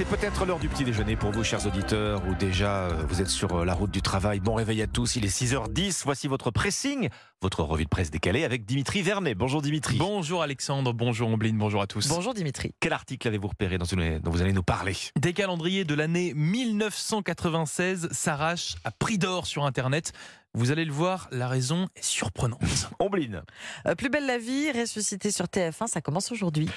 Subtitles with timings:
[0.00, 3.28] c'est peut-être l'heure du petit déjeuner pour vous, chers auditeurs, ou déjà euh, vous êtes
[3.28, 4.40] sur euh, la route du travail.
[4.40, 6.04] Bon réveil à tous, il est 6h10.
[6.06, 7.10] Voici votre pressing,
[7.42, 9.34] votre revue de presse décalée avec Dimitri Vernet.
[9.34, 9.98] Bonjour Dimitri.
[9.98, 12.08] Bonjour Alexandre, bonjour Ombline, bonjour à tous.
[12.08, 12.72] Bonjour Dimitri.
[12.80, 13.84] Quel article avez-vous repéré dont
[14.30, 14.96] vous allez nous parler?
[15.20, 20.14] Des calendriers de l'année 1996 s'arrachent à prix d'or sur Internet.
[20.52, 22.60] Vous allez le voir, la raison est surprenante.
[22.98, 23.42] Ombline.
[23.86, 26.68] Euh, plus belle la vie, ressuscité sur TF1, ça commence aujourd'hui.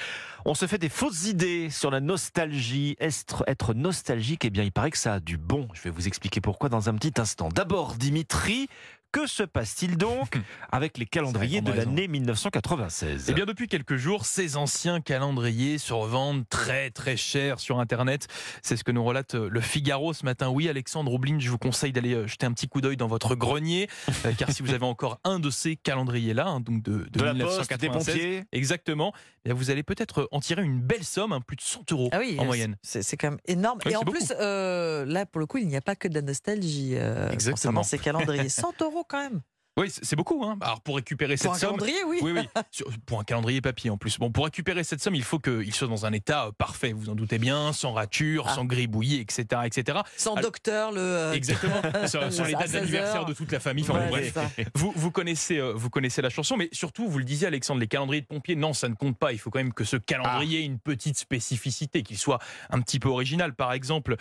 [0.44, 2.96] On se fait des fausses idées sur la nostalgie.
[3.00, 5.66] Être, être nostalgique, eh bien, il paraît que ça a du bon.
[5.74, 7.48] Je vais vous expliquer pourquoi dans un petit instant.
[7.48, 8.68] D'abord, Dimitri,
[9.14, 10.40] que se passe-t-il donc
[10.72, 15.92] avec les calendriers de l'année 1996 Eh bien, depuis quelques jours, ces anciens calendriers se
[15.92, 18.26] revendent très très cher sur Internet.
[18.60, 20.48] C'est ce que nous relate euh, le Figaro ce matin.
[20.48, 23.36] Oui, Alexandre Oubline, je vous conseille d'aller euh, jeter un petit coup d'œil dans votre
[23.36, 23.88] grenier,
[24.26, 28.42] euh, car si vous avez encore un de ces calendriers-là, hein, donc de, de, 1996,
[28.50, 29.12] exactement,
[29.44, 32.18] eh vous allez peut-être en tirer une belle somme, hein, plus de 100 euros ah
[32.18, 32.76] oui, en moyenne.
[32.82, 33.78] C'est quand même énorme.
[33.88, 36.96] Et en plus, là, pour le coup, il n'y a pas que de la nostalgie
[37.30, 37.84] Exactement.
[37.84, 38.48] ces calendriers.
[38.64, 39.42] 100 euros quand même.
[39.76, 40.44] Oui, c'est beaucoup.
[40.44, 40.56] Hein.
[40.60, 42.20] Alors pour récupérer cette somme, oui.
[42.22, 42.32] oui,
[43.06, 44.18] pour un calendrier papier en plus.
[44.18, 46.92] Bon, pour récupérer cette somme, il faut qu'il soit dans un état euh, parfait.
[46.92, 48.54] Vous en doutez bien, sans rature, ah.
[48.54, 49.98] sans gribouillis, etc., etc.
[50.16, 51.00] Sans docteur, le.
[51.00, 51.82] Euh, Exactement.
[52.06, 53.84] sur, les dates d'anniversaire de toute la famille.
[54.76, 57.88] Vous, vous connaissez, euh, vous connaissez la chanson, mais surtout, vous le disiez, Alexandre, les
[57.88, 59.32] calendriers de pompiers, non, ça ne compte pas.
[59.32, 60.62] Il faut quand même que ce calendrier ah.
[60.62, 62.38] ait une petite spécificité, qu'il soit
[62.70, 63.54] un petit peu original.
[63.54, 64.16] Par exemple,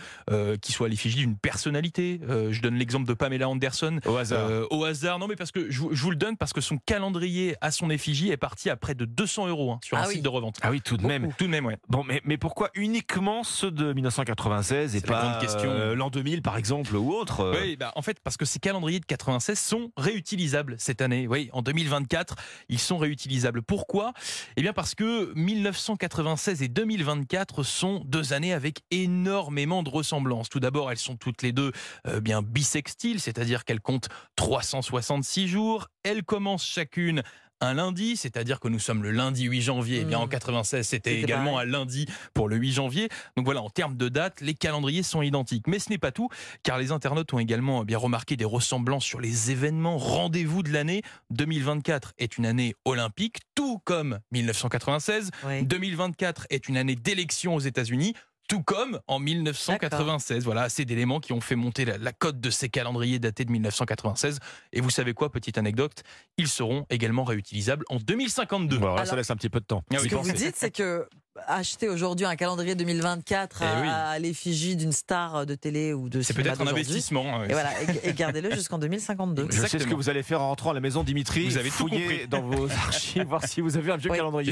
[0.62, 2.20] qu'il soit à l'effigie d'une personnalité.
[2.28, 4.00] je donne l'exemple de Pamela Anderson.
[4.06, 4.50] Au hasard.
[4.72, 5.20] au hasard.
[5.20, 8.32] Non, mais parce que je, je vous le parce que son calendrier à son effigie
[8.32, 10.58] est parti à près de 200 euros hein, sur un ah site de revente.
[10.62, 11.34] Ah oui, tout de même.
[11.38, 11.78] Tout de même, ouais.
[11.90, 16.96] Bon, mais, mais pourquoi uniquement ceux de 1996 et pas euh, l'an 2000 par exemple
[16.96, 20.76] ou autre euh Oui, bah, en fait, parce que ces calendriers de 96 sont réutilisables
[20.78, 21.28] cette année.
[21.28, 22.36] Oui, en 2024,
[22.70, 23.62] ils sont réutilisables.
[23.62, 24.14] Pourquoi?
[24.56, 30.48] Eh bien, parce que 1996 et 2024 sont deux années avec énormément de ressemblances.
[30.48, 31.74] Tout d'abord, elles sont toutes les deux
[32.08, 34.08] euh, bien bisextiles, c'est-à-dire qu'elles comptent
[34.38, 37.24] 366 jours elles commencent chacune
[37.64, 39.98] un lundi, c'est-à-dire que nous sommes le lundi 8 janvier.
[39.98, 40.84] Et eh bien en 96, mmh.
[40.84, 43.10] c'était également un lundi pour le 8 janvier.
[43.38, 45.68] Donc voilà, en termes de date, les calendriers sont identiques.
[45.68, 46.30] Mais ce n'est pas tout,
[46.64, 51.02] car les internautes ont également bien remarqué des ressemblances sur les événements rendez-vous de l'année.
[51.32, 55.32] 2024 est une année olympique, tout comme 1996.
[55.62, 58.14] 2024 est une année d'élection aux États-Unis
[58.54, 60.44] tout comme en 1996.
[60.44, 64.40] Voilà, assez d'éléments qui ont fait monter la, cote de ces calendriers datés de 1996.
[64.74, 66.04] Et vous savez quoi, petite anecdote,
[66.38, 68.80] ils seront également réutilisables en 2052.
[69.06, 69.84] ça laisse un petit peu de temps.
[69.92, 71.08] Ce que vous dites, c'est que
[71.48, 76.34] acheter aujourd'hui un calendrier 2024 eh à, l'effigie d'une star de télé ou de C'est
[76.34, 77.44] peut-être un investissement.
[77.44, 77.70] Et, voilà,
[78.04, 79.48] et, gardez-le jusqu'en 2052.
[79.50, 81.50] Je sais ce que vous allez faire en rentrant à la maison, Dimitri.
[81.50, 84.52] Vous avez fouillé dans vos archives, voir si vous avez un vieux calendrier.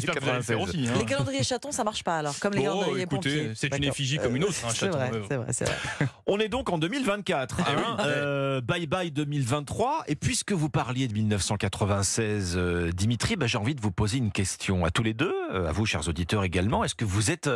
[0.61, 0.93] Aussi, hein.
[0.97, 3.51] Les calendriers chatons, ça marche pas alors, comme les calendriers pompiers.
[3.55, 4.97] C'est une effigie comme une autre, un chaton.
[5.27, 5.75] C'est vrai, c'est vrai.
[6.27, 7.57] On est donc en 2024.
[7.59, 7.97] Eh hein.
[8.05, 10.03] euh, bye bye 2023.
[10.07, 14.31] Et puisque vous parliez de 1996, euh, Dimitri, bah, j'ai envie de vous poser une
[14.31, 16.80] question à tous les deux, euh, à vous, chers auditeurs également.
[16.83, 17.49] Est-ce que vous êtes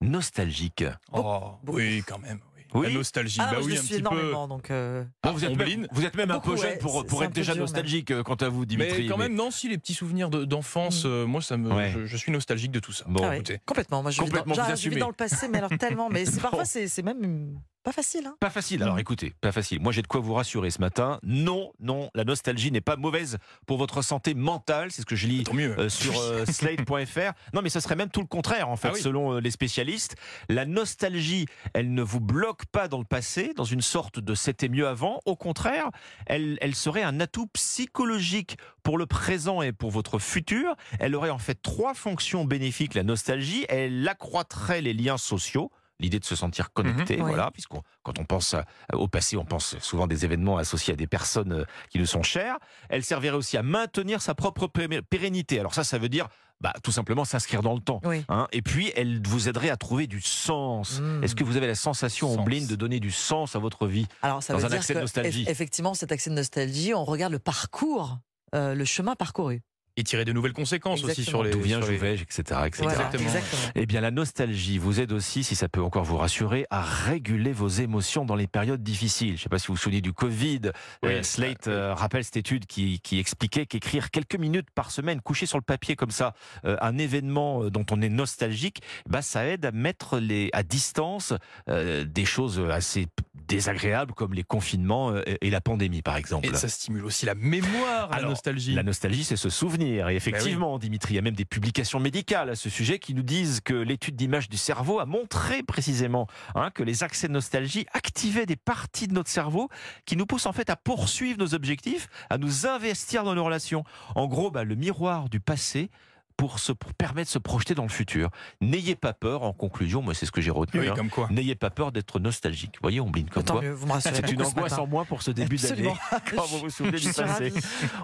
[0.00, 0.84] nostalgique?
[1.12, 2.40] Oh, Oui, quand même.
[2.74, 2.88] Oui.
[2.88, 4.32] La nostalgie, ah, bah oui, un petit peu.
[4.48, 5.04] Donc euh...
[5.24, 8.22] vous, êtes même, vous, êtes même, un peu jeune pour, pour être déjà nostalgique même.
[8.22, 9.02] quant à vous, Dimitri.
[9.02, 11.08] Mais quand même, non, si les petits souvenirs d'enfance, mm.
[11.08, 11.90] euh, moi, ça me, ouais.
[11.90, 13.04] je, je, suis nostalgique de tout ça.
[13.08, 13.60] Bon, ah écoutez.
[13.64, 14.02] Complètement.
[14.02, 16.10] Moi, je Complètement, vis dans, je vis dans le passé, mais alors tellement.
[16.10, 18.26] Mais parfois, c'est même pas facile.
[18.26, 18.82] Hein pas facile.
[18.82, 19.80] Alors écoutez, pas facile.
[19.80, 21.20] Moi j'ai de quoi vous rassurer ce matin.
[21.22, 24.90] Non, non, la nostalgie n'est pas mauvaise pour votre santé mentale.
[24.90, 27.32] C'est ce que je lis euh, sur euh, slate.fr.
[27.54, 30.16] Non, mais ça serait même tout le contraire en fait, ah selon euh, les spécialistes.
[30.48, 34.68] La nostalgie, elle ne vous bloque pas dans le passé, dans une sorte de c'était
[34.68, 35.20] mieux avant.
[35.24, 35.90] Au contraire,
[36.26, 40.74] elle, elle serait un atout psychologique pour le présent et pour votre futur.
[40.98, 42.94] Elle aurait en fait trois fonctions bénéfiques.
[42.94, 45.70] La nostalgie, elle accroîtrait les liens sociaux
[46.00, 47.26] l'idée de se sentir connecté, mhm.
[47.26, 48.54] voilà, puisqu'on quand on pense
[48.92, 52.22] au passé, on pense souvent des événements associés à des personnes euh, qui nous sont
[52.22, 52.58] chères.
[52.88, 55.58] Elle servirait aussi à maintenir sa propre pérennité.
[55.58, 56.28] Alors ça, ça veut dire
[56.60, 58.00] bah, tout simplement s'inscrire dans le temps.
[58.28, 58.48] Hein.
[58.50, 61.00] Et puis, elle vous aiderait à trouver du sens.
[61.00, 61.22] Hmm.
[61.22, 64.42] Est-ce que vous avez la sensation, Ombline, de donner du sens à votre vie Alors,
[64.42, 65.44] ça dans veut un dire accès de nostalgie?
[65.48, 68.18] Effectivement, cet accès de nostalgie, on regarde le parcours,
[68.54, 69.62] euh, le chemin parcouru
[69.96, 71.50] et tirer de nouvelles conséquences aussi sur les.
[71.50, 72.60] D'où vient etc.
[72.66, 72.84] etc.
[72.84, 73.30] exactement.
[73.74, 77.52] Eh bien, la nostalgie vous aide aussi, si ça peut encore vous rassurer, à réguler
[77.52, 79.30] vos émotions dans les périodes difficiles.
[79.30, 80.72] Je ne sais pas si vous vous souvenez du Covid.
[81.04, 85.46] Euh, Slate euh, rappelle cette étude qui, qui expliquait qu'écrire quelques minutes par semaine, coucher
[85.46, 86.34] sur le papier comme ça,
[86.64, 91.32] euh, un événement dont on est nostalgique, bah, ça aide à mettre les, à distance
[91.68, 93.06] des choses assez
[93.48, 96.48] désagréables comme les confinements et la pandémie, par exemple.
[96.48, 98.74] Et ça stimule aussi la mémoire, la nostalgie.
[98.74, 99.85] La nostalgie, c'est se souvenir.
[99.86, 103.14] Et ben effectivement, Dimitri, il y a même des publications médicales à ce sujet qui
[103.14, 107.32] nous disent que l'étude d'image du cerveau a montré précisément hein, que les accès de
[107.32, 109.68] nostalgie activaient des parties de notre cerveau
[110.04, 113.84] qui nous poussent en fait à poursuivre nos objectifs, à nous investir dans nos relations.
[114.14, 115.90] En gros, bah, le miroir du passé
[116.36, 118.30] pour, se, pour permettre de se projeter dans le futur.
[118.60, 120.88] N'ayez pas peur, en conclusion, moi c'est ce que j'ai retenu.
[120.88, 120.94] Hein.
[120.94, 121.28] comme quoi.
[121.30, 122.72] N'ayez pas peur d'être nostalgique.
[122.76, 123.62] Vous voyez, on bline comme quoi.
[124.00, 125.92] C'est une angoisse en moins pour ce début d'année.
[126.34, 127.52] Quand vous vous souvenez du passé.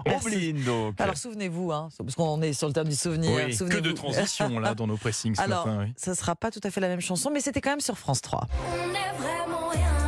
[0.05, 0.99] On bline donc.
[0.99, 3.31] Alors souvenez-vous, hein, parce qu'on est sur le terme du souvenir.
[3.35, 5.91] Oui, que de transition là dans nos pressings ce Alors, matin.
[5.95, 7.97] ça ne sera pas tout à fait la même chanson, mais c'était quand même sur
[7.97, 8.47] France 3.
[8.71, 10.03] On est vraiment rien.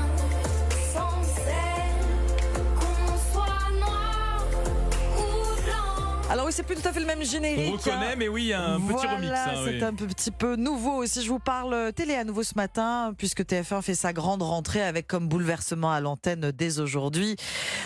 [6.27, 7.73] Alors oui, c'est plus tout à fait le même générique.
[7.73, 9.29] On reconnaît, mais oui, un petit remix.
[9.29, 11.21] Hein, c'est un petit peu nouveau aussi.
[11.21, 15.05] Je vous parle télé à nouveau ce matin, puisque TF1 fait sa grande rentrée avec
[15.05, 17.35] comme bouleversement à l'antenne dès aujourd'hui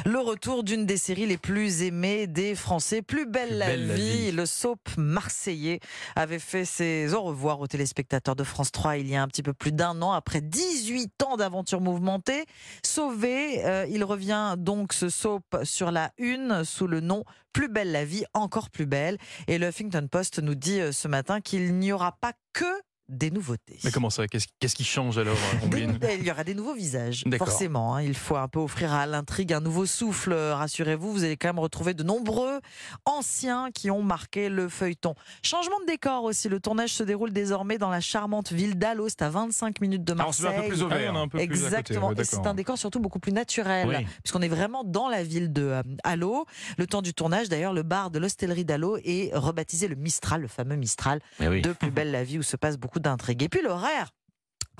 [0.06, 3.02] le retour d'une des séries les plus aimées des Français.
[3.02, 4.32] Plus belle, la, vie.
[4.32, 5.80] Le soap marseillais
[6.16, 9.42] avait fait ses au revoir aux téléspectateurs de France 3 il y a un petit
[9.42, 12.46] peu plus d'un an, après 18 ans d'aventure mouvementée.
[12.86, 17.24] Sauvé, euh, il revient donc ce soap sur la une sous le nom
[17.54, 19.18] plus belle la vie, encore plus belle.
[19.48, 22.66] Et le Huffington Post nous dit euh, ce matin qu'il n'y aura pas que
[23.10, 23.80] des nouveautés.
[23.84, 25.36] Mais comment ça Qu'est-ce qui change alors
[25.72, 27.96] Il y aura des nouveaux visages, forcément.
[27.96, 28.04] Hein.
[28.04, 30.34] Il faut un peu offrir à l'intrigue un nouveau souffle.
[30.34, 32.60] Rassurez-vous, vous allez quand même retrouver de nombreux
[33.06, 35.16] anciens qui ont marqué le feuilleton.
[35.44, 36.50] Changement de décor aussi.
[36.50, 40.46] Le tournage se déroule désormais dans la charmante ville d'Alost, à 25 minutes de Marseille.
[40.48, 41.14] Ah, on se un peu plus ouvert.
[41.34, 42.14] Ah, Exactement.
[42.14, 45.64] Et c'est un décor surtout beaucoup plus naturel, puisqu'on est vraiment dans la ville de
[45.64, 46.44] euh,
[46.78, 50.48] Le temps du tournage, d'ailleurs, le bar de l'hostellerie d'Alo est rebaptisé le Mistral, le
[50.48, 53.44] fameux Mistral eh de Plus belle la vie, où se passe beaucoup d'intrigue.
[53.44, 54.12] Et puis l'horaire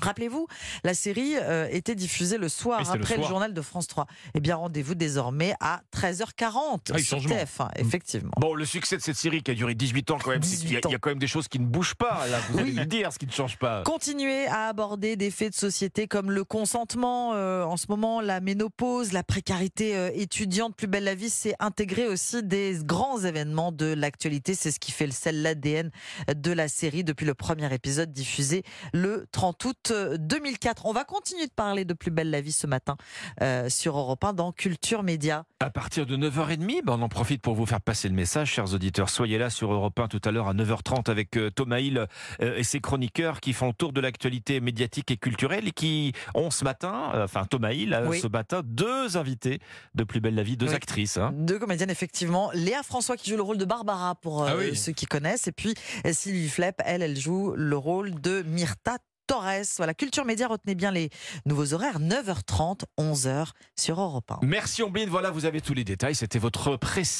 [0.00, 0.46] Rappelez-vous,
[0.84, 4.06] la série euh, était diffusée le soir après le, journal de France 3.
[4.34, 8.32] Eh bien, rendez-vous désormais à 13h40 ah, sur TF1, effectivement.
[8.38, 10.76] Bon, le succès de cette série qui a duré 18 ans quand même, il y,
[10.76, 12.26] a quand même des choses qui ne bougent pas.
[12.28, 13.82] Là, vous allez nous dire ce qui ne change pas.
[13.84, 18.40] Continuer à aborder des faits de société comme le consentement, euh, en ce moment la
[18.40, 23.72] ménopause, la précarité euh, étudiante, plus belle la vie, c'est intégrer aussi des grands événements
[23.72, 24.54] de l'actualité.
[24.54, 25.90] C'est ce qui fait le sel, l'ADN
[26.34, 28.62] de la série depuis le premier épisode diffusé
[28.92, 30.86] le 30 août 2004.
[30.86, 32.96] On va continuer de parler de Plus belle la vie ce matin
[33.42, 35.44] euh, sur Europe 1 dans Culture Média.
[35.60, 38.72] À partir de 9h30, ben on en profite pour vous faire passer le message, chers
[38.72, 39.10] auditeurs.
[39.10, 42.06] Soyez là sur Europe 1 tout à l'heure à 9h30 avec euh, Thomas Hill
[42.40, 46.12] euh, et ses chroniqueurs qui font le tour de l'actualité médiatique et culturelle et qui
[46.34, 49.60] ont ce matin, enfin Thomas Hill, ce matin, deux invités
[49.94, 51.18] de Plus belle la vie, deux actrices.
[51.18, 51.32] Hein.
[51.34, 52.50] Deux comédiennes, effectivement.
[52.54, 55.46] Léa François qui joue le rôle de Barbara pour ah ceux qui connaissent.
[55.46, 55.74] Et puis
[56.10, 58.98] Sylvie Flepp, elle, elle joue le rôle de Myrta
[59.30, 59.76] Torres.
[59.76, 61.08] Voilà, Culture Média, retenez bien les
[61.46, 64.40] nouveaux horaires, 9h30, 11h sur Europe 1.
[64.42, 66.16] Merci Ombline, voilà, vous avez tous les détails.
[66.16, 67.10] C'était votre précis